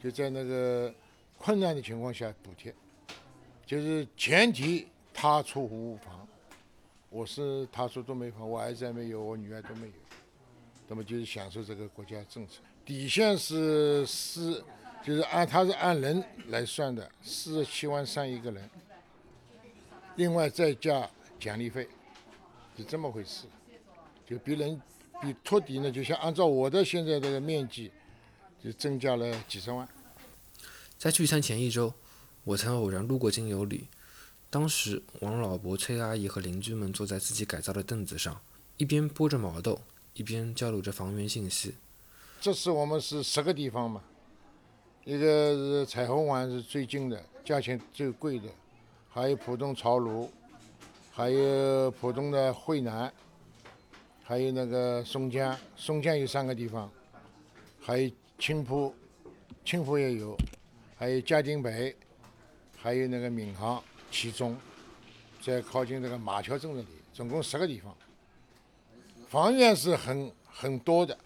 [0.00, 0.94] 就在那个
[1.36, 2.72] 困难的情况下补贴，
[3.66, 6.28] 就是前提他出无房，
[7.10, 9.92] 我是他出都没房，我儿子还没有，我女儿都没有。
[10.92, 14.62] 那么就是享受这个国家政策，底线是四，
[15.02, 18.68] 就是按他是按人来算的，四十七万三一个人，
[20.16, 21.08] 另外再加
[21.40, 21.88] 奖励费，
[22.76, 23.46] 是这么回事，
[24.28, 24.78] 就比人
[25.22, 27.90] 比托底呢，就像按照我的现在这个面积，
[28.62, 29.88] 就增加了几十万。
[30.98, 31.94] 在聚餐前一周，
[32.44, 33.88] 我曾偶然路过金油里，
[34.50, 38.38] 当时王老伯、崔阿姨和邻居们坐在自己改造的凳子上，
[38.76, 39.80] 一边剥着毛豆。
[40.14, 41.74] 一边交流着房源信息。
[42.40, 44.02] 这次我们是十个地方嘛，
[45.04, 48.48] 一个是彩虹湾是最近的，价钱最贵的，
[49.08, 50.28] 还有浦东潮庐，
[51.12, 53.12] 还有浦东的惠南，
[54.22, 56.90] 还有那个松江，松江有三个地方，
[57.80, 58.94] 还有青浦，
[59.64, 60.36] 青浦也有，
[60.96, 61.94] 还有嘉定北，
[62.76, 64.56] 还有那个闵行、其中，
[65.40, 67.96] 在靠近这个马桥镇这里，总共十个地方。
[69.32, 71.18] 房源是很很多的，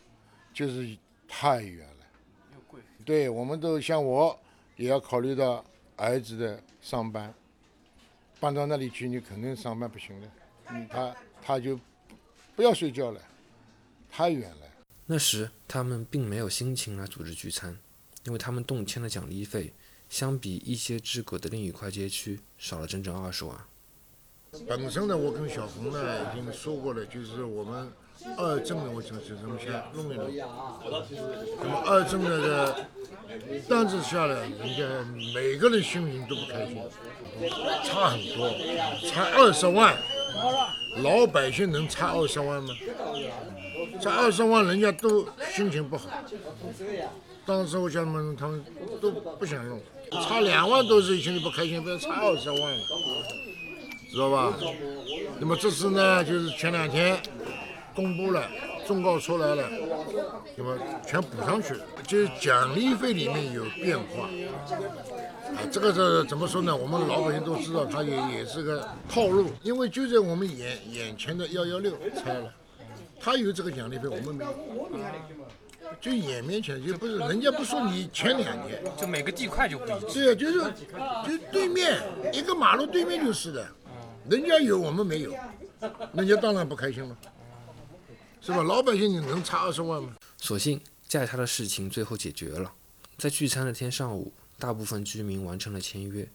[0.55, 0.97] 就是
[1.27, 2.07] 太远了，
[2.55, 2.81] 又贵。
[3.05, 4.39] 对，我们都像我，
[4.77, 5.65] 也要考虑到
[5.97, 7.35] 儿子的上班，
[8.39, 10.31] 搬到那里去，你肯定上班不行的。
[10.69, 11.77] 嗯，他他就
[12.55, 13.21] 不要睡觉了，
[14.09, 14.67] 太远了。
[15.07, 17.77] 那时他们并没有心情来组织聚餐，
[18.23, 19.73] 因为他们动迁的奖励费，
[20.09, 23.67] 相比一些之隔的另一块街区少了整整二十万。
[24.69, 26.01] 本身呢，我跟小红呢
[26.33, 27.91] 已经说过了，就是我们
[28.37, 30.31] 二镇呢，我想就这么先弄一弄。
[31.63, 32.75] 那么二镇那个
[33.69, 34.85] 单子下来，人家
[35.35, 36.83] 每个人心情都不开心，
[37.85, 38.51] 差很多，
[39.11, 39.97] 差二十万，
[41.03, 42.75] 老百姓能差二十万吗？
[44.01, 46.09] 差二十万，人家都心情不好。
[47.45, 48.65] 当时我想他们，他们
[49.01, 49.81] 都不想弄，
[50.25, 52.59] 差两万都是心里不开心，不要差二十万。
[54.17, 54.55] 知道吧？
[55.39, 57.21] 那么这次呢，就是前两天
[57.95, 58.49] 公布了，
[58.87, 59.69] 忠告出来了，
[60.57, 60.75] 那么
[61.07, 61.75] 全补上去，
[62.07, 64.27] 就是奖励费里面有变化。
[65.49, 66.75] 啊，这个是怎么说呢？
[66.75, 72.51] 我们老百姓都知道，它也也是个套路，因为就在我们眼眼前的幺幺六拆了，
[73.21, 74.51] 他有这个奖励费，我们没有。
[76.01, 80.15] 就眼面前就不是，人家不说你前两年，就每个地块就不一致。
[80.15, 80.61] 对啊，就是
[81.29, 82.01] 就对面
[82.33, 83.67] 一个马路对面就是的。
[84.29, 85.33] 人家有我们没有，
[86.13, 87.17] 人家当然不开心了，
[88.41, 88.63] 是吧？
[88.63, 90.17] 老百姓你能差二十万吗？
[90.37, 92.73] 所幸价差的事情最后解决了，
[93.19, 96.29] 在聚餐那天上午，大部分居民完成了签约，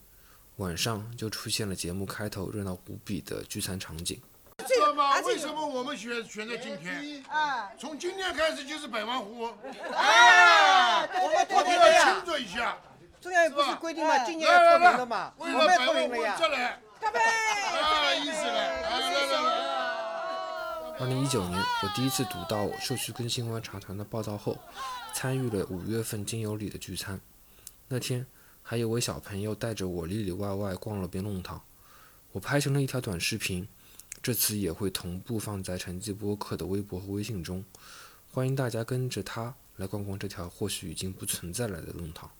[0.56, 4.18] 晚上就出现了节目开头热闹无比的聚餐场景。
[4.66, 5.20] 知道吗？
[5.20, 7.22] 为什么我们选选在今天？
[7.28, 9.50] 啊，从今天开始就是百万户翁。
[9.92, 12.78] 啊，我们要庆祝一下。
[13.20, 14.18] 中央不是规定吗？
[14.24, 15.32] 今年要脱贫了嘛？
[15.36, 16.80] 为了百万户翁再来。
[20.98, 24.56] 二零一九年，我第一次读到社区更新观察团的报道后，
[25.12, 27.20] 参与了五月份金有里的聚餐。
[27.88, 28.24] 那天，
[28.62, 31.60] 还有位小朋友带着我里里外外逛了遍弄堂，
[32.30, 33.66] 我拍成了一条短视频，
[34.22, 37.64] 这次也会同步放在成绩播客的微博和微信中，
[38.30, 42.30] 欢迎大家跟着他来逛逛这条或许已经不存在了的弄堂。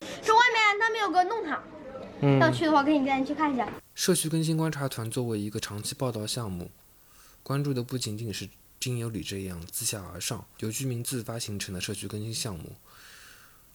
[0.00, 1.62] 这外面那边有个弄堂。
[2.40, 3.72] 要去的话，可以带你去看一下。
[3.94, 6.70] 社区更新观察团作为一个长期报道项目，
[7.42, 8.48] 关注的不仅仅是
[8.80, 12.72] 金有里这样自下而上由居民自发形成的社区更新项目，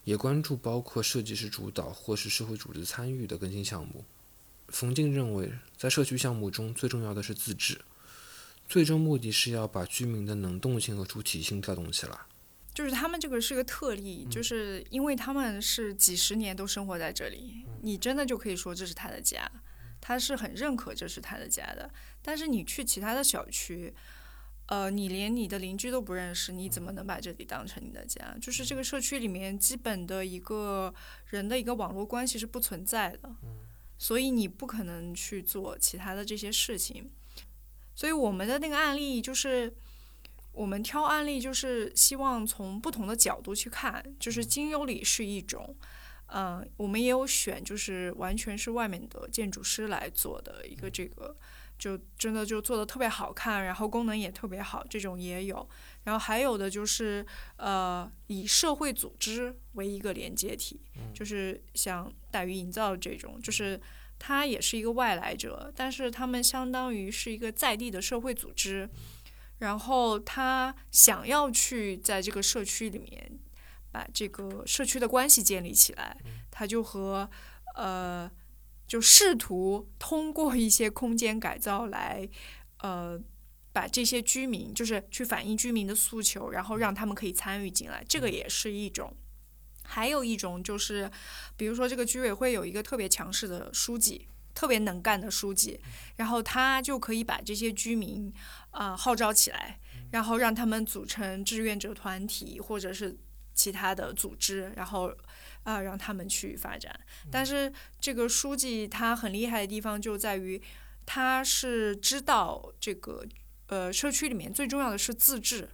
[0.04, 4.04] 也关注包括设计师主导或是社会组织参与的更新项目。
[4.68, 7.80] 冯静认为，在社区项目中最重要的是自治，
[8.68, 12.18] 最终目的是要把居民的能动性和主体性调动起来。
[12.74, 19.52] 就是他们这个是个特例，就是因为他们是几十年都生活在这里，你真的就可以说这是他的家，
[20.00, 21.92] 他是很认可这是他的家的。
[22.22, 23.94] 但是你去其他的小区，
[24.68, 28.38] 呃，你连你的邻居都不认识，你怎么能把这里当成你的家？
[28.40, 30.94] 就是这个社区里面基本的一个
[31.26, 33.36] 人的一个网络关系是不存在的，
[33.98, 37.12] 所以你不可能去做其他的这些事情。
[37.94, 39.76] 所以我们的那个案例就是。
[40.60, 45.74] 我们挑案例就是希望从不同的角度去看，就是金优里是一种，
[46.34, 51.34] 嗯，我们也有选，就是完全是外面的建筑师来做的一个这个，
[51.78, 55.66] 就真的就做的特别好看，然后功能也特别好，这种也有。
[56.04, 60.82] 然后还有的就是呃，以社会组织为一个连接体，
[61.14, 63.80] 就是像大鱼营造这种，就是
[64.20, 68.90] 它也是一个外来者，但是他们相当于是一个在地的社会组织。
[69.60, 73.40] 然后他想要去在这个社区里面
[73.92, 76.18] 把这个社区的关系建立起来，
[76.50, 77.30] 他就和
[77.76, 78.30] 呃，
[78.88, 82.28] 就试图通过一些空间改造来
[82.80, 83.20] 呃，
[83.72, 89.16] 把这些居民就是去反映居民的诉求，然后让他们可以参与进来，这个也是一种。
[89.84, 91.10] 还有一种就是，
[91.58, 94.28] 比如说这个居委会有一个特别强势的书记。
[94.60, 95.80] 特别能干的书记，
[96.18, 98.30] 然后他就可以把这些居民
[98.72, 99.80] 啊号召起来，
[100.12, 103.18] 然后让他们组成志愿者团体或者是
[103.54, 105.16] 其他的组织，然后
[105.64, 106.94] 啊让他们去发展。
[107.32, 110.62] 但是这个书记他很厉害的地方就在于，
[111.06, 113.26] 他是知道这个
[113.68, 115.70] 呃社区里面最重要的是自治，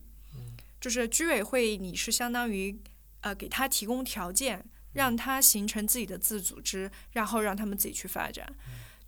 [0.80, 2.80] 就是居委会你是相当于
[3.22, 4.64] 呃给他提供条件。
[4.96, 8.52] 让他形成自己的自组织，然后让他们自己去发展。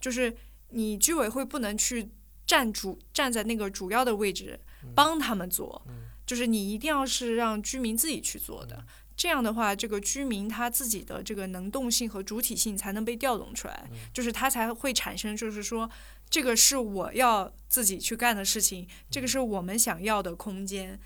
[0.00, 0.34] 就是
[0.70, 2.08] 你居委会不能去
[2.46, 4.60] 站主站在那个主要的位置
[4.94, 5.84] 帮他们做，
[6.24, 8.84] 就是你一定要是让居民自己去做的。
[9.16, 15.90] 这样的话，这个居民他自己的这个能动性和主体性才能被调动出来，就是他才会产生，就是说
[16.30, 21.00] 这个是我要自己去干的事情，这个是我们想要的空间。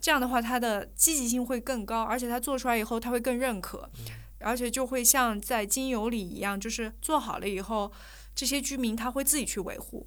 [0.00, 3.90] 这样的话，他的积极性会更高，而且他做出来以后，他会更认可。
[4.40, 7.90] 而且就会像在精油里一样，就是做好了以后，
[8.34, 10.06] 这些居民他会自己去维护，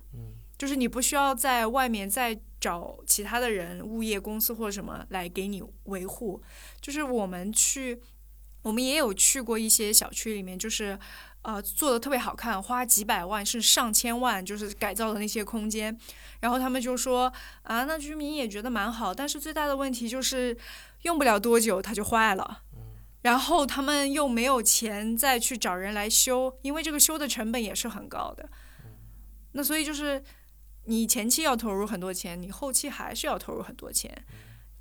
[0.58, 6.42] 就是你不需要在外面再找其他的人、物业公司或者什么来给你维护。
[6.80, 8.00] 就是我们去，
[8.62, 10.98] 我们也有去过一些小区里面，就是
[11.42, 15.98] 呃做的特别好看，花几百万甚至上千万，就是改造的那些空间。
[16.42, 17.32] 然后他们就说
[17.64, 20.56] 啊，那居民也觉得蛮好，但是最大的问题就是
[21.02, 22.62] 用不了多久它就坏了。
[23.22, 28.50] 然后他们又没有钱再去找人来修，因为这个修的成本也是很高的。
[29.52, 30.24] 那所以就是
[30.86, 34.26] 你前期要投入很多钱，你后期还是要投入很多钱。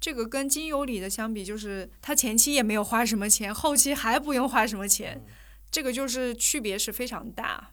[0.01, 5.23] 这个跟金有里的相比，就是他前期也没有花什么钱，后期还不用花什么钱，
[5.71, 7.73] 这个就是区别是非常大。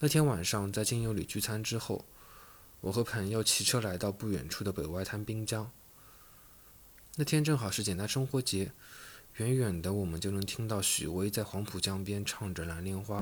[0.00, 2.04] 那天晚上在金有里聚餐之后，
[2.82, 5.70] 我和朋友骑车来到不远处的北外滩滨江。
[7.16, 8.72] 那天正好是简单生活节。
[9.38, 13.18] 远远的，我们就能听到许巍在黄浦江边唱着《蓝莲花》。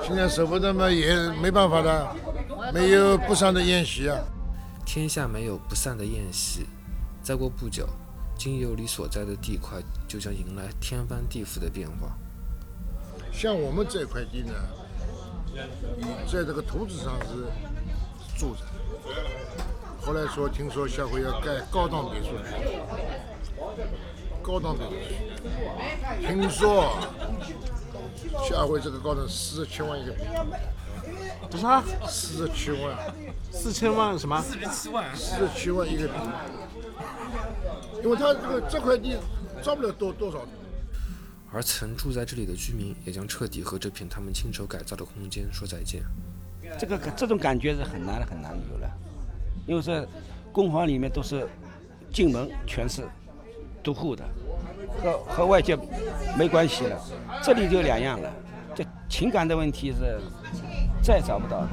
[0.00, 2.14] 现在舍不得嘛，也没办法的，
[2.72, 4.16] 没有不散的宴席啊。
[4.86, 6.66] 天下没有不散的宴席。
[7.20, 7.88] 再过不久，
[8.38, 12.16] 金有里所在的地块就将迎来天翻地覆的变化。
[13.32, 14.54] 像我们这块地呢，
[16.30, 17.46] 在这个图纸上是
[18.38, 18.60] 住着，
[20.00, 22.36] 后来说听说下回要盖高档别墅，
[24.42, 24.92] 高档别墅，
[26.20, 26.96] 听说
[28.48, 30.24] 下回这个高档四十七万一个平，
[31.50, 31.82] 多少？
[32.06, 33.12] 四十七万，
[33.50, 34.40] 四千万什么？
[34.40, 36.16] 四十七万，四十七万一个平，
[38.04, 39.16] 因为他这个这块地
[39.62, 40.38] 造不了多多少。
[41.52, 46.02] 而曾住在这里的居民也将彻底和这片他们亲手改造的空间说再见。
[46.78, 48.90] 这个这种感觉是很难很难有了，
[49.66, 50.08] 因为这
[50.50, 51.46] 公房里面都是
[52.10, 53.06] 进门全是
[53.82, 54.24] 独户的，
[55.02, 55.76] 和和外界
[56.38, 56.98] 没关系了。
[57.42, 58.32] 这里就两样了，
[58.74, 60.18] 这情感的问题是
[61.02, 61.68] 再找不到了。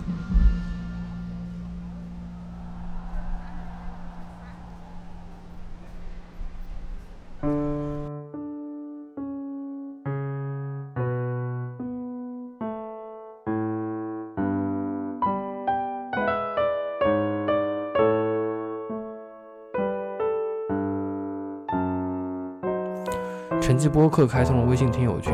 [23.69, 25.31] 成绩播客开通了微信听友群，